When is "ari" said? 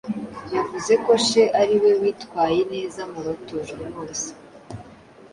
1.61-1.75